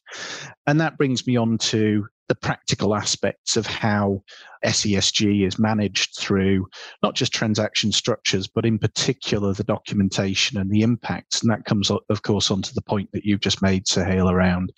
and 0.68 0.80
that 0.80 0.98
brings 0.98 1.26
me 1.28 1.36
on 1.36 1.58
to 1.58 2.06
the 2.30 2.36
practical 2.36 2.96
aspects 2.96 3.58
of 3.58 3.66
how 3.68 4.24
SESG 4.66 5.46
is 5.46 5.60
managed 5.60 6.18
through 6.18 6.68
not 7.02 7.16
just 7.16 7.34
transaction 7.34 7.92
structures, 7.92 8.48
but 8.48 8.66
in 8.66 8.80
particular 8.80 9.54
the 9.54 9.64
documentation 9.64 10.58
and 10.58 10.72
the 10.72 10.82
impacts. 10.82 11.42
And 11.42 11.52
that 11.52 11.66
comes, 11.66 11.92
of 11.92 12.22
course, 12.24 12.50
onto 12.50 12.74
the 12.74 12.82
point 12.82 13.12
that 13.12 13.26
you've 13.26 13.42
just 13.42 13.62
made, 13.62 13.88
Sohail, 13.88 14.30
around, 14.30 14.72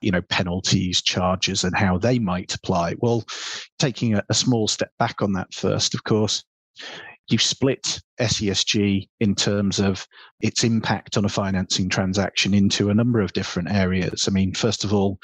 you 0.00 0.12
know, 0.12 0.22
penalties, 0.22 1.02
charges, 1.02 1.64
and 1.64 1.76
how 1.76 1.98
they 1.98 2.18
might 2.18 2.54
apply. 2.54 2.94
Well, 2.98 3.24
taking 3.78 4.14
a, 4.14 4.22
a 4.30 4.34
small 4.34 4.68
step 4.68 4.92
back 4.98 5.22
on 5.22 5.32
that 5.32 5.52
first, 5.52 5.94
of 5.94 6.04
course, 6.04 6.44
you've 7.28 7.42
split 7.42 8.00
SESG 8.20 9.08
in 9.20 9.34
terms 9.34 9.78
of 9.78 10.06
its 10.40 10.64
impact 10.64 11.16
on 11.16 11.24
a 11.24 11.30
financing 11.30 11.88
transaction 11.88 12.54
into 12.54 12.90
a 12.90 12.94
number 12.94 13.20
of 13.20 13.32
different 13.32 13.70
areas. 13.70 14.28
I 14.28 14.32
mean, 14.32 14.54
first 14.54 14.84
of 14.84 14.92
all, 14.92 15.18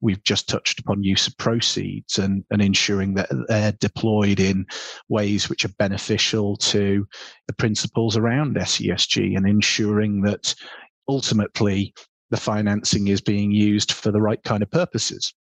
we've 0.00 0.22
just 0.24 0.48
touched 0.48 0.80
upon 0.80 1.02
use 1.02 1.26
of 1.26 1.38
proceeds 1.38 2.18
and, 2.18 2.44
and 2.50 2.60
ensuring 2.60 3.14
that 3.14 3.28
they're 3.48 3.72
deployed 3.72 4.40
in 4.40 4.66
ways 5.08 5.48
which 5.48 5.64
are 5.64 5.74
beneficial 5.78 6.56
to 6.56 7.06
the 7.46 7.54
principles 7.54 8.16
around 8.16 8.56
SESG 8.56 9.36
and 9.36 9.48
ensuring 9.48 10.22
that 10.22 10.54
ultimately 11.08 11.94
the 12.30 12.36
financing 12.36 13.08
is 13.08 13.20
being 13.20 13.52
used 13.52 13.92
for 13.92 14.10
the 14.10 14.20
right 14.20 14.42
kind 14.42 14.62
of 14.62 14.70
purposes. 14.70 15.32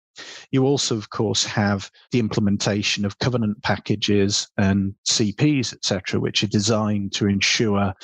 You 0.51 0.65
also, 0.65 0.97
of 0.97 1.11
course, 1.11 1.45
have 1.45 1.91
the 2.13 2.19
implementation 2.19 3.05
of 3.05 3.19
covenant 3.19 3.63
packages 3.63 4.49
and 4.57 4.95
CPs, 5.09 5.73
etc., 5.73 6.21
which 6.21 6.43
are 6.43 6.49
designed 6.49 7.13
to 7.13 7.27
ensure 7.27 7.95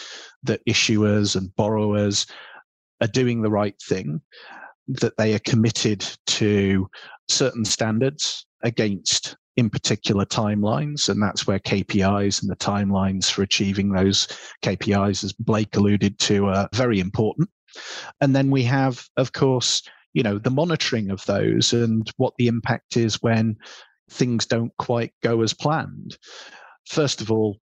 that 0.45 0.65
issuers 0.67 1.37
and 1.37 1.55
borrowers 1.57 2.27
are 3.01 3.09
doing 3.09 3.43
the 3.43 3.51
right 3.51 3.75
thing, 3.83 4.21
that 4.89 5.17
they 5.17 5.35
are 5.35 5.41
committed 5.41 6.07
to 6.27 6.89
certain 7.29 7.65
standards 7.65 8.47
against 8.63 9.37
in 9.57 9.71
particular 9.71 10.25
timelines, 10.27 11.09
and 11.09 11.23
that's 11.23 11.47
where 11.47 11.59
KPIs 11.59 12.43
and 12.43 12.51
the 12.51 12.57
timelines 12.57 13.31
for 13.31 13.43
achieving 13.43 13.91
those 13.91 14.29
KPIs, 14.63 15.25
as 15.25 15.33
Blake 15.33 15.75
alluded 15.77 16.19
to, 16.21 16.47
are 16.47 16.69
very 16.75 17.01
important. 17.01 17.49
And 18.21 18.37
then 18.37 18.51
we 18.51 18.63
have, 18.65 19.07
of 19.17 19.33
course, 19.33 19.83
you 20.17 20.23
know 20.23 20.39
the 20.39 20.51
monitoring 20.51 21.11
of 21.11 21.23
those 21.27 21.75
and 21.75 22.11
what 22.17 22.33
the 22.39 22.47
impact 22.47 22.97
is 22.97 23.23
when 23.23 23.55
things 24.11 24.47
don't 24.47 24.75
quite 24.79 25.13
go 25.23 25.43
as 25.43 25.53
planned. 25.53 26.17
First 26.89 27.21
of 27.21 27.31
all 27.31 27.59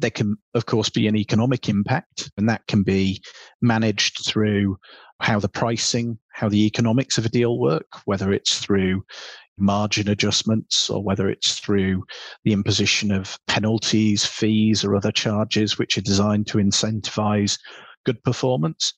there 0.00 0.10
can 0.10 0.36
of 0.54 0.66
course 0.66 0.88
be 0.88 1.08
an 1.08 1.16
economic 1.16 1.68
impact 1.68 2.30
and 2.38 2.48
that 2.48 2.64
can 2.68 2.84
be 2.84 3.20
managed 3.60 4.24
through 4.24 4.78
how 5.20 5.40
the 5.40 5.48
pricing 5.48 6.16
how 6.32 6.48
the 6.48 6.64
economics 6.64 7.18
of 7.18 7.26
a 7.26 7.28
deal 7.28 7.58
work 7.58 7.88
whether 8.04 8.32
it's 8.32 8.60
through 8.60 9.02
margin 9.58 10.08
adjustments 10.08 10.88
or 10.88 11.02
whether 11.02 11.28
it's 11.28 11.58
through 11.58 12.04
the 12.44 12.52
imposition 12.52 13.10
of 13.10 13.36
penalties 13.48 14.24
fees 14.24 14.84
or 14.84 14.94
other 14.94 15.10
charges 15.10 15.76
which 15.76 15.98
are 15.98 16.02
designed 16.02 16.46
to 16.46 16.58
incentivize 16.58 17.58
good 18.08 18.24
performance. 18.24 18.94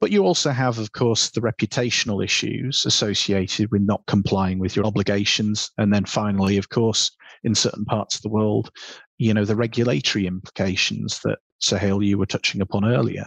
But 0.00 0.10
you 0.10 0.24
also 0.24 0.50
have, 0.50 0.78
of 0.78 0.92
course, 0.92 1.30
the 1.30 1.42
reputational 1.42 2.24
issues 2.24 2.86
associated 2.86 3.70
with 3.70 3.82
not 3.82 4.06
complying 4.06 4.58
with 4.58 4.74
your 4.74 4.86
obligations. 4.86 5.70
And 5.76 5.92
then 5.92 6.06
finally, 6.06 6.56
of 6.56 6.70
course, 6.70 7.10
in 7.44 7.54
certain 7.54 7.84
parts 7.84 8.16
of 8.16 8.22
the 8.22 8.30
world, 8.30 8.70
you 9.18 9.34
know, 9.34 9.44
the 9.44 9.56
regulatory 9.56 10.26
implications 10.26 11.20
that 11.24 11.38
Sohail, 11.58 12.02
you 12.02 12.16
were 12.16 12.26
touching 12.26 12.62
upon 12.62 12.86
earlier. 12.86 13.26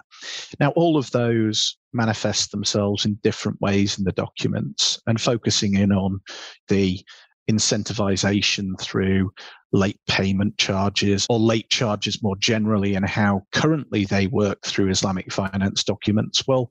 Now, 0.59 0.71
all 0.71 0.97
of 0.97 1.11
those 1.11 1.77
manifest 1.93 2.51
themselves 2.51 3.05
in 3.05 3.19
different 3.21 3.61
ways 3.61 3.99
in 3.99 4.05
the 4.05 4.11
documents 4.11 4.99
and 5.05 5.21
focusing 5.21 5.75
in 5.75 5.91
on 5.91 6.21
the 6.69 7.03
incentivization 7.49 8.79
through 8.79 9.31
late 9.71 9.99
payment 10.07 10.57
charges 10.57 11.25
or 11.29 11.39
late 11.39 11.69
charges 11.69 12.21
more 12.23 12.35
generally 12.37 12.95
and 12.95 13.07
how 13.07 13.41
currently 13.51 14.05
they 14.05 14.27
work 14.27 14.61
through 14.65 14.89
Islamic 14.89 15.31
finance 15.31 15.83
documents. 15.83 16.47
Well, 16.47 16.69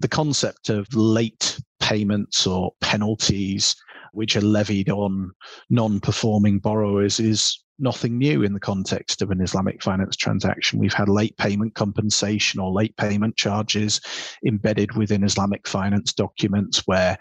the 0.00 0.08
concept 0.08 0.68
of 0.68 0.92
late 0.94 1.60
payments 1.80 2.46
or 2.46 2.72
penalties 2.80 3.74
which 4.12 4.36
are 4.36 4.40
levied 4.40 4.90
on 4.90 5.30
non 5.70 6.00
performing 6.00 6.58
borrowers 6.58 7.20
is 7.20 7.58
nothing 7.78 8.18
new 8.18 8.42
in 8.42 8.52
the 8.52 8.60
context 8.60 9.22
of 9.22 9.30
an 9.30 9.40
Islamic 9.40 9.82
finance 9.82 10.16
transaction. 10.16 10.78
We've 10.78 10.92
had 10.92 11.08
late 11.08 11.36
payment 11.36 11.74
compensation 11.74 12.60
or 12.60 12.72
late 12.72 12.96
payment 12.96 13.36
charges 13.36 14.00
embedded 14.46 14.96
within 14.96 15.24
Islamic 15.24 15.66
finance 15.66 16.12
documents 16.12 16.82
where 16.86 17.18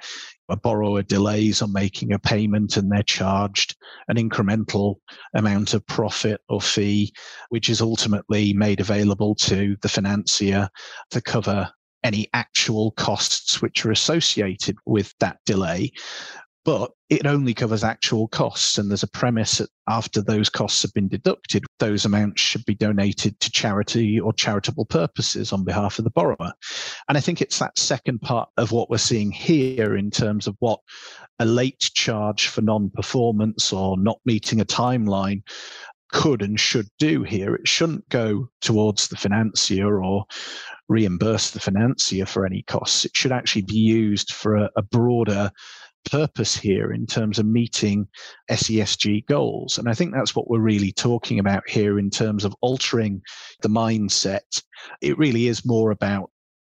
a 0.50 0.58
borrower 0.58 1.04
delays 1.04 1.62
on 1.62 1.74
making 1.74 2.14
a 2.14 2.20
payment 2.20 2.78
and 2.78 2.92
they're 2.92 3.04
charged 3.04 3.76
an 4.08 4.16
incremental 4.16 4.96
amount 5.34 5.74
of 5.74 5.86
profit 5.88 6.42
or 6.50 6.62
fee, 6.62 7.14
which 7.50 7.70
is 7.70 7.82
ultimately 7.82 8.54
made 8.54 8.80
available 8.80 9.36
to 9.36 9.76
the 9.82 9.90
financier 9.90 10.70
to 11.12 11.22
cover 11.22 11.70
any 12.04 12.28
actual 12.34 12.92
costs 12.92 13.62
which 13.62 13.86
are 13.86 13.92
associated 13.92 14.78
with 14.86 15.14
that 15.20 15.38
delay 15.46 15.92
but 16.68 16.92
it 17.10 17.26
only 17.26 17.54
covers 17.54 17.82
actual 17.86 18.28
costs. 18.28 18.78
And 18.78 18.92
there's 18.92 19.02
a 19.02 19.08
premise 19.08 19.60
that 19.60 19.70
after 19.88 20.22
those 20.22 20.50
costs 20.50 20.82
have 20.82 20.94
been 20.94 21.08
deducted, 21.08 21.64
those 21.80 22.04
amounts 22.04 22.42
should 22.42 22.66
be 22.66 22.76
donated 22.76 23.40
to 23.40 23.50
charity 23.50 24.20
or 24.20 24.34
charitable 24.34 24.84
purposes 24.84 25.54
on 25.54 25.64
behalf 25.64 25.98
of 25.98 26.04
the 26.04 26.12
borrower. 26.12 26.52
And 27.08 27.18
I 27.18 27.22
think 27.22 27.42
it's 27.42 27.60
that 27.60 27.80
second 27.80 28.20
part 28.20 28.50
of 28.58 28.74
what 28.74 28.90
we're 28.90 28.98
seeing 28.98 29.32
here 29.32 29.96
in 29.96 30.12
terms 30.12 30.46
of 30.46 30.58
what 30.60 30.82
a 31.40 31.46
late 31.46 31.90
charge 31.94 32.50
for 32.50 32.60
non 32.60 32.90
performance 32.90 33.72
or 33.72 33.98
not 33.98 34.20
meeting 34.26 34.60
a 34.60 34.66
timeline 34.66 35.44
could 36.12 36.42
and 36.42 36.60
should 36.60 36.90
do 37.00 37.24
here. 37.24 37.56
It 37.56 37.66
shouldn't 37.70 38.10
go 38.10 38.50
towards 38.60 39.08
the 39.08 39.16
financier 39.16 40.04
or 40.04 40.26
reimburse 40.90 41.52
the 41.52 41.62
financier 41.62 42.26
for 42.26 42.46
any 42.46 42.64
costs. 42.64 43.06
It 43.06 43.16
should 43.16 43.32
actually 43.32 43.62
be 43.62 43.78
used 43.78 44.34
for 44.34 44.58
a, 44.58 44.70
a 44.76 44.82
broader 44.82 45.50
purpose 46.10 46.56
here 46.56 46.92
in 46.92 47.06
terms 47.06 47.40
of 47.40 47.46
meeting 47.46 48.08
SESG 48.50 49.26
goals. 49.28 49.78
And 49.78 49.90
I 49.90 49.94
think 49.94 50.14
that's 50.14 50.36
what 50.36 50.50
we're 50.50 50.60
really 50.60 50.92
talking 50.92 51.40
about 51.40 51.68
here 51.70 52.00
in 52.00 52.10
terms 52.10 52.46
of 52.46 52.56
altering 52.62 53.22
the 53.62 53.70
mindset. 53.70 54.64
It 55.02 55.18
really 55.18 55.48
is 55.48 55.66
more 55.66 55.92
about 55.92 56.32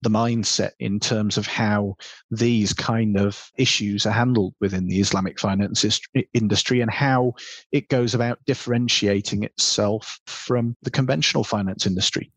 the 0.02 0.11
mindset 0.11 0.70
in 0.78 1.00
terms 1.00 1.37
of 1.37 1.47
how 1.47 1.97
these 2.30 2.73
kind 2.73 3.18
of 3.18 3.50
issues 3.56 4.06
are 4.06 4.12
handled 4.12 4.54
within 4.61 4.87
the 4.87 5.00
Islamic 5.00 5.40
finance 5.40 5.85
industry 6.35 6.80
and 6.80 6.90
how 6.90 7.32
it 7.73 7.88
goes 7.88 8.14
about 8.14 8.38
differentiating 8.47 9.42
itself 9.42 10.20
from 10.26 10.76
the 10.82 10.90
conventional 10.90 11.42
finance 11.42 11.85
industry. 11.85 12.30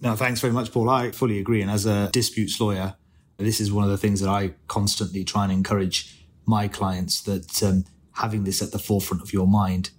No, 0.00 0.16
thanks 0.16 0.40
very 0.40 0.54
much, 0.54 0.72
Paul. 0.72 0.88
I 0.88 1.10
fully 1.10 1.38
agree. 1.38 1.60
And 1.60 1.70
as 1.70 1.84
a 1.84 2.08
disputes 2.12 2.58
lawyer, 2.58 2.94
this 3.38 3.60
is 3.60 3.72
one 3.72 3.84
of 3.84 3.90
the 3.90 3.98
things 3.98 4.20
that 4.20 4.28
I 4.28 4.54
constantly 4.68 5.24
try 5.24 5.44
and 5.44 5.52
encourage 5.52 6.26
my 6.46 6.68
clients 6.68 7.20
that 7.22 7.62
um, 7.62 7.84
having 8.12 8.44
this 8.44 8.62
at 8.62 8.72
the 8.72 8.78
forefront 8.78 9.22
of 9.22 9.32
your 9.32 9.46
mind, 9.46 9.90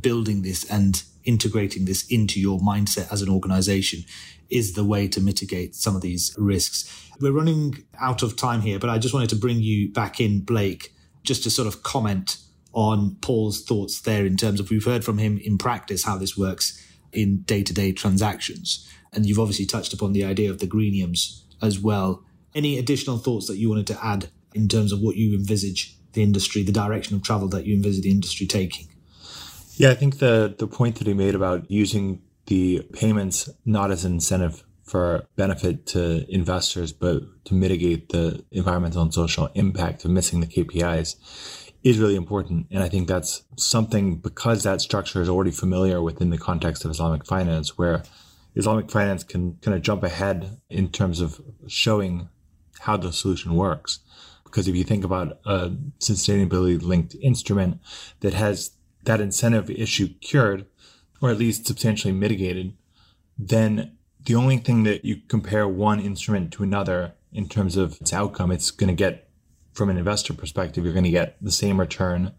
building 0.00 0.42
this 0.42 0.68
and 0.70 1.02
integrating 1.24 1.86
this 1.86 2.06
into 2.08 2.40
your 2.40 2.60
mindset 2.60 3.10
as 3.12 3.22
an 3.22 3.28
organization 3.28 4.04
is 4.50 4.74
the 4.74 4.84
way 4.84 5.08
to 5.08 5.20
mitigate 5.20 5.74
some 5.74 5.96
of 5.96 6.02
these 6.02 6.34
risks. 6.38 7.10
We're 7.20 7.32
running 7.32 7.84
out 7.98 8.22
of 8.22 8.36
time 8.36 8.60
here, 8.60 8.78
but 8.78 8.90
I 8.90 8.98
just 8.98 9.14
wanted 9.14 9.30
to 9.30 9.36
bring 9.36 9.60
you 9.60 9.90
back 9.90 10.20
in, 10.20 10.40
Blake, 10.40 10.94
just 11.22 11.42
to 11.44 11.50
sort 11.50 11.66
of 11.66 11.82
comment 11.82 12.36
on 12.72 13.16
Paul's 13.20 13.62
thoughts 13.62 14.00
there 14.00 14.26
in 14.26 14.36
terms 14.36 14.60
of 14.60 14.70
we've 14.70 14.84
heard 14.84 15.04
from 15.04 15.18
him 15.18 15.38
in 15.38 15.58
practice 15.58 16.04
how 16.04 16.18
this 16.18 16.36
works 16.36 16.80
in 17.12 17.42
day 17.42 17.62
to 17.62 17.72
day 17.72 17.92
transactions. 17.92 18.88
And 19.12 19.24
you've 19.24 19.38
obviously 19.38 19.64
touched 19.66 19.92
upon 19.92 20.12
the 20.12 20.24
idea 20.24 20.50
of 20.50 20.58
the 20.58 20.66
greeniums 20.66 21.42
as 21.62 21.78
well. 21.78 22.24
Any 22.54 22.78
additional 22.78 23.18
thoughts 23.18 23.46
that 23.48 23.56
you 23.56 23.68
wanted 23.68 23.86
to 23.88 24.04
add 24.04 24.28
in 24.54 24.68
terms 24.68 24.92
of 24.92 25.00
what 25.00 25.16
you 25.16 25.34
envisage 25.34 25.96
the 26.12 26.22
industry, 26.22 26.62
the 26.62 26.72
direction 26.72 27.16
of 27.16 27.22
travel 27.22 27.48
that 27.48 27.66
you 27.66 27.74
envisage 27.74 28.04
the 28.04 28.10
industry 28.10 28.46
taking? 28.46 28.88
Yeah, 29.76 29.90
I 29.90 29.94
think 29.94 30.18
the 30.18 30.54
the 30.56 30.68
point 30.68 30.96
that 30.96 31.06
he 31.06 31.14
made 31.14 31.34
about 31.34 31.70
using 31.70 32.22
the 32.46 32.86
payments 32.92 33.50
not 33.64 33.90
as 33.90 34.04
an 34.04 34.12
incentive 34.12 34.62
for 34.84 35.26
benefit 35.34 35.86
to 35.86 36.24
investors, 36.32 36.92
but 36.92 37.22
to 37.46 37.54
mitigate 37.54 38.10
the 38.10 38.44
environmental 38.52 39.02
and 39.02 39.12
social 39.12 39.48
impact 39.54 40.04
of 40.04 40.10
missing 40.10 40.40
the 40.40 40.46
KPIs 40.46 41.16
is 41.82 41.98
really 41.98 42.16
important. 42.16 42.66
And 42.70 42.82
I 42.82 42.88
think 42.88 43.08
that's 43.08 43.42
something 43.56 44.16
because 44.16 44.62
that 44.62 44.80
structure 44.80 45.20
is 45.20 45.28
already 45.28 45.50
familiar 45.50 46.02
within 46.02 46.30
the 46.30 46.38
context 46.38 46.84
of 46.84 46.90
Islamic 46.90 47.26
finance, 47.26 47.76
where 47.76 48.04
Islamic 48.54 48.90
finance 48.90 49.24
can 49.24 49.56
kind 49.62 49.74
of 49.74 49.82
jump 49.82 50.02
ahead 50.02 50.58
in 50.70 50.90
terms 50.90 51.20
of 51.20 51.40
showing 51.66 52.28
how 52.84 52.96
the 52.96 53.12
solution 53.12 53.54
works. 53.54 54.00
Because 54.44 54.68
if 54.68 54.76
you 54.76 54.84
think 54.84 55.04
about 55.04 55.38
a 55.44 55.70
sustainability 55.98 56.80
linked 56.80 57.14
instrument 57.16 57.80
that 58.20 58.34
has 58.34 58.72
that 59.02 59.20
incentive 59.20 59.70
issue 59.70 60.08
cured, 60.20 60.66
or 61.20 61.30
at 61.30 61.38
least 61.38 61.66
substantially 61.66 62.12
mitigated, 62.12 62.74
then 63.38 63.96
the 64.24 64.34
only 64.34 64.58
thing 64.58 64.84
that 64.84 65.04
you 65.04 65.16
compare 65.28 65.66
one 65.66 66.00
instrument 66.00 66.52
to 66.52 66.62
another 66.62 67.14
in 67.32 67.48
terms 67.48 67.76
of 67.76 68.00
its 68.00 68.12
outcome, 68.12 68.52
it's 68.52 68.70
going 68.70 68.88
to 68.88 68.94
get 68.94 69.28
from 69.72 69.90
an 69.90 69.96
investor 69.96 70.32
perspective, 70.32 70.84
you're 70.84 70.92
going 70.92 71.04
to 71.04 71.10
get 71.10 71.36
the 71.42 71.50
same 71.50 71.80
return, 71.80 72.32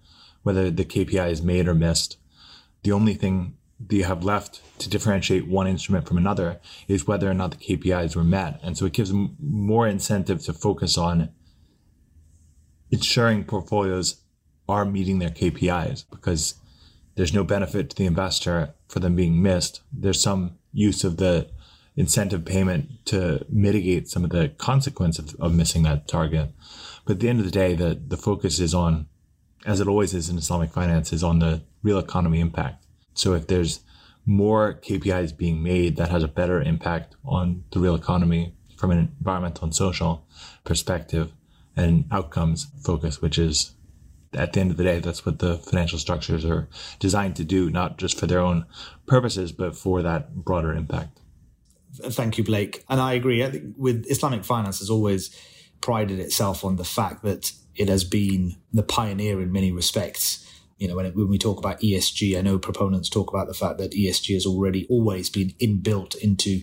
whether 0.44 0.72
the 0.72 0.86
KPI 0.86 1.30
is 1.30 1.42
made 1.42 1.68
or 1.68 1.75
missed. 1.75 2.18
The 2.84 2.94
only 2.94 3.14
thing 3.14 3.58
that 3.79 3.96
you 3.96 4.03
have 4.05 4.24
left 4.24 4.62
to 4.79 4.89
differentiate 4.89 5.48
one 5.48 5.67
instrument 5.67 6.08
from 6.08 6.17
another 6.17 6.60
is 6.88 7.08
whether 7.08 7.29
or 7.29 7.34
not 7.34 7.51
the 7.51 7.58
KPIs 7.58 8.15
were 8.15 8.24
met. 8.24 8.60
And 8.63 8.77
so 8.77 8.86
it 8.86 8.94
gives 8.94 9.12
more 9.13 9.88
incentive 9.88 10.44
to 10.44 10.53
focus 10.53 10.98
on 10.98 11.29
ensuring 12.91 13.44
portfolios 13.44 14.22
are 14.67 14.86
meeting 14.86 15.20
their 15.20 15.29
KPIs 15.29 16.05
because 16.10 16.55
there's 17.15 17.34
no 17.34 17.44
benefit 17.44 17.89
to 17.89 17.96
the 17.96 18.05
investor 18.05 18.74
for 18.88 19.00
them 19.00 19.15
being 19.15 19.41
missed. 19.41 19.82
There's 19.91 20.22
some 20.22 20.58
use 20.74 21.03
of 21.03 21.17
the 21.17 21.50
incentive 21.95 22.43
payment 22.43 23.06
to 23.06 23.45
mitigate 23.50 24.10
some 24.10 24.23
of 24.23 24.32
the 24.32 24.50
consequence 24.50 25.17
of, 25.19 25.36
of 25.39 25.54
missing 25.54 25.84
that 25.84 26.08
target. 26.08 26.52
But 27.06 27.13
at 27.13 27.19
the 27.19 27.30
end 27.30 27.39
of 27.39 27.45
the 27.45 27.52
day, 27.52 27.73
the, 27.73 28.00
the 28.08 28.17
focus 28.17 28.60
is 28.60 28.73
on, 28.73 29.08
as 29.65 29.80
it 29.80 29.88
always 29.88 30.13
is 30.13 30.30
in 30.30 30.38
Islamic 30.38 30.71
finance, 30.71 31.13
is 31.13 31.23
on 31.23 31.39
the 31.39 31.62
real 31.84 32.00
economy 32.00 32.39
impact. 32.39 32.85
So 33.15 33.34
if 33.34 33.47
there's 33.47 33.80
more 34.25 34.73
KPIs 34.73 35.36
being 35.36 35.63
made 35.63 35.95
that 35.97 36.10
has 36.10 36.23
a 36.23 36.28
better 36.28 36.62
impact 36.62 37.15
on 37.25 37.63
the 37.71 37.80
real 37.80 37.95
economy 37.95 38.54
from 38.78 38.91
an 38.91 39.15
environmental 39.19 39.63
and 39.63 39.75
social 39.75 40.25
perspective 40.63 41.32
and 41.75 42.06
outcomes 42.12 42.67
focus, 42.84 43.21
which 43.21 43.38
is 43.38 43.71
at 44.34 44.54
the 44.54 44.60
end 44.60 44.71
of 44.71 44.78
the 44.78 44.84
day, 44.84 44.99
that's 44.99 45.25
what 45.25 45.39
the 45.39 45.58
financial 45.58 45.97
structures 45.97 46.45
are 46.45 46.67
designed 46.99 47.36
to 47.38 47.43
do, 47.43 47.69
not 47.69 47.97
just 47.97 48.19
for 48.19 48.28
their 48.28 48.39
own 48.39 48.65
purposes, 49.06 49.51
but 49.51 49.75
for 49.75 50.01
that 50.01 50.36
broader 50.36 50.73
impact. 50.73 51.21
Thank 51.93 52.38
you, 52.38 52.43
Blake. 52.43 52.84
And 52.89 52.99
I 52.99 53.13
agree. 53.13 53.43
I 53.43 53.51
think 53.51 53.75
with 53.78 54.06
Islamic 54.10 54.43
finance 54.43 54.80
has 54.80 54.89
always 54.89 55.36
prided 55.80 56.19
itself 56.19 56.65
on 56.65 56.75
the 56.75 56.84
fact 56.84 57.23
that 57.23 57.54
it 57.75 57.88
has 57.88 58.04
been 58.04 58.56
the 58.73 58.84
pioneer 58.84 59.41
in 59.41 59.51
many 59.51 59.71
respects. 59.71 60.41
You 60.78 60.88
know, 60.88 60.96
when, 60.96 61.06
it, 61.06 61.16
when 61.16 61.30
we 61.30 61.38
talk 61.38 61.58
about 61.58 61.80
ESG, 61.80 62.38
I 62.38 62.42
know 62.42 62.60
proponents 62.60 63.10
talk 63.10 63.32
about 63.32 63.48
the 63.48 63.54
fact 63.54 63.78
that 63.78 63.92
ESG 63.92 64.34
has 64.34 64.46
already 64.46 64.86
always 64.90 65.30
been 65.30 65.52
inbuilt 65.62 66.16
into 66.18 66.62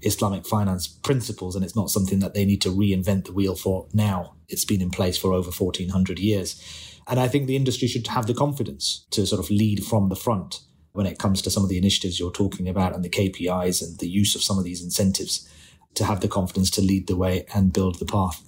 Islamic 0.00 0.46
finance 0.46 0.88
principles, 0.88 1.54
and 1.54 1.64
it's 1.64 1.76
not 1.76 1.90
something 1.90 2.18
that 2.18 2.34
they 2.34 2.44
need 2.44 2.60
to 2.62 2.70
reinvent 2.70 3.26
the 3.26 3.32
wheel 3.32 3.54
for 3.54 3.86
now. 3.92 4.34
It's 4.48 4.64
been 4.64 4.82
in 4.82 4.90
place 4.90 5.16
for 5.16 5.32
over 5.32 5.50
1400 5.50 6.18
years. 6.18 6.60
And 7.06 7.20
I 7.20 7.28
think 7.28 7.46
the 7.46 7.56
industry 7.56 7.88
should 7.88 8.06
have 8.08 8.26
the 8.26 8.34
confidence 8.34 9.06
to 9.10 9.26
sort 9.26 9.40
of 9.40 9.50
lead 9.50 9.84
from 9.84 10.08
the 10.08 10.16
front 10.16 10.60
when 10.92 11.06
it 11.06 11.18
comes 11.18 11.40
to 11.42 11.50
some 11.50 11.62
of 11.62 11.68
the 11.68 11.78
initiatives 11.78 12.18
you're 12.18 12.30
talking 12.30 12.68
about 12.68 12.94
and 12.94 13.04
the 13.04 13.08
KPIs 13.08 13.82
and 13.82 13.98
the 13.98 14.08
use 14.08 14.34
of 14.34 14.42
some 14.42 14.58
of 14.58 14.64
these 14.64 14.82
incentives 14.82 15.48
to 15.94 16.04
have 16.04 16.20
the 16.20 16.28
confidence 16.28 16.70
to 16.70 16.80
lead 16.80 17.06
the 17.06 17.16
way 17.16 17.46
and 17.54 17.72
build 17.72 17.98
the 17.98 18.06
path. 18.06 18.42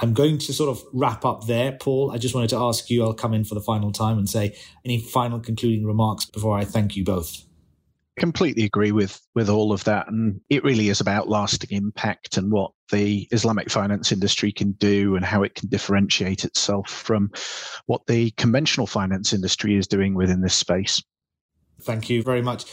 I'm 0.00 0.14
going 0.14 0.38
to 0.38 0.52
sort 0.52 0.70
of 0.70 0.82
wrap 0.92 1.24
up 1.24 1.46
there, 1.46 1.72
Paul. 1.72 2.12
I 2.12 2.18
just 2.18 2.34
wanted 2.34 2.50
to 2.50 2.58
ask 2.58 2.88
you, 2.88 3.04
I'll 3.04 3.14
come 3.14 3.34
in 3.34 3.44
for 3.44 3.54
the 3.54 3.60
final 3.60 3.92
time 3.92 4.18
and 4.18 4.28
say 4.28 4.56
any 4.84 5.00
final 5.00 5.40
concluding 5.40 5.84
remarks 5.84 6.24
before 6.24 6.56
I 6.56 6.64
thank 6.64 6.96
you 6.96 7.04
both 7.04 7.44
completely 8.18 8.64
agree 8.64 8.92
with 8.92 9.20
with 9.34 9.48
all 9.48 9.72
of 9.72 9.84
that 9.84 10.08
and 10.08 10.40
it 10.50 10.64
really 10.64 10.88
is 10.88 11.00
about 11.00 11.28
lasting 11.28 11.70
impact 11.70 12.36
and 12.36 12.50
what 12.50 12.72
the 12.90 13.26
islamic 13.30 13.70
finance 13.70 14.12
industry 14.12 14.52
can 14.52 14.72
do 14.72 15.16
and 15.16 15.24
how 15.24 15.42
it 15.42 15.54
can 15.54 15.68
differentiate 15.68 16.44
itself 16.44 16.90
from 16.90 17.30
what 17.86 18.06
the 18.06 18.30
conventional 18.32 18.86
finance 18.86 19.32
industry 19.32 19.76
is 19.76 19.86
doing 19.86 20.14
within 20.14 20.40
this 20.40 20.54
space 20.54 21.02
thank 21.80 22.10
you 22.10 22.22
very 22.22 22.42
much 22.42 22.64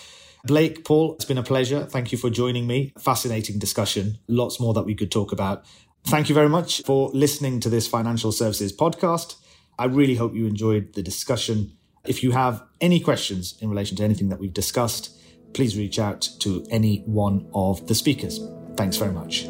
blake 0.46 0.86
paul 0.86 1.14
it's 1.16 1.26
been 1.26 1.38
a 1.38 1.44
pleasure 1.44 1.86
thank 1.86 2.12
you 2.12 2.18
for 2.18 2.30
joining 2.30 2.68
me 2.68 2.94
fascinating 3.00 3.60
discussion 3.60 4.18
lots 4.28 4.60
more 4.60 4.74
that 4.74 4.84
we 4.84 4.96
could 4.96 5.12
talk 5.12 5.32
about 5.32 5.66
thank 6.06 6.30
you 6.30 6.36
very 6.36 6.50
much 6.50 6.82
for 6.84 7.10
listening 7.14 7.60
to 7.60 7.70
this 7.70 7.88
financial 7.88 8.32
services 8.32 8.72
podcast 8.72 9.36
i 9.80 9.86
really 9.86 10.16
hope 10.16 10.34
you 10.34 10.46
enjoyed 10.46 10.94
the 10.94 11.04
discussion 11.04 11.72
if 12.06 12.24
you 12.24 12.32
have 12.32 12.64
any 12.80 13.00
questions 13.00 13.56
in 13.62 13.70
relation 13.70 13.98
to 13.98 14.04
anything 14.04 14.30
that 14.30 14.40
we've 14.40 14.54
discussed 14.54 15.16
please 15.56 15.78
reach 15.78 15.98
out 15.98 16.22
to 16.40 16.64
any 16.70 17.02
one 17.06 17.48
of 17.54 17.88
the 17.88 17.96
speakers. 17.96 18.40
Thanks 18.76 18.98
very 18.98 19.14
much. 19.14 19.46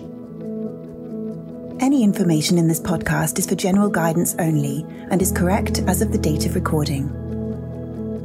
Any 1.81 2.03
information 2.03 2.57
in 2.57 2.69
this 2.69 2.79
podcast 2.79 3.37
is 3.37 3.45
for 3.45 3.55
general 3.55 3.89
guidance 3.89 4.35
only 4.39 4.85
and 5.09 5.21
is 5.21 5.31
correct 5.31 5.79
as 5.79 6.01
of 6.01 6.13
the 6.13 6.17
date 6.17 6.45
of 6.45 6.55
recording. 6.55 7.24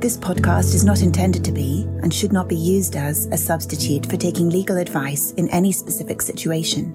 This 0.00 0.16
podcast 0.16 0.74
is 0.74 0.84
not 0.84 1.02
intended 1.02 1.44
to 1.44 1.52
be 1.52 1.82
and 2.02 2.12
should 2.12 2.32
not 2.32 2.48
be 2.48 2.56
used 2.56 2.96
as 2.96 3.26
a 3.26 3.36
substitute 3.36 4.06
for 4.06 4.16
taking 4.16 4.48
legal 4.48 4.78
advice 4.78 5.32
in 5.32 5.48
any 5.50 5.72
specific 5.72 6.22
situation. 6.22 6.94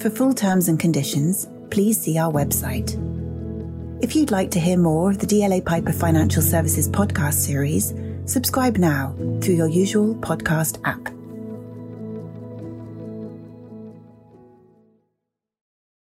For 0.00 0.10
full 0.10 0.34
terms 0.34 0.68
and 0.68 0.78
conditions, 0.80 1.48
please 1.70 2.00
see 2.00 2.18
our 2.18 2.32
website. 2.32 2.98
If 4.02 4.16
you'd 4.16 4.30
like 4.30 4.50
to 4.52 4.60
hear 4.60 4.78
more 4.78 5.10
of 5.10 5.18
the 5.18 5.26
DLA 5.26 5.64
Piper 5.64 5.92
Financial 5.92 6.42
Services 6.42 6.88
podcast 6.88 7.34
series, 7.34 7.94
Subscribe 8.30 8.76
now 8.76 9.12
through 9.40 9.54
your 9.54 9.66
usual 9.66 10.14
podcast 10.14 10.78
app. 10.84 11.19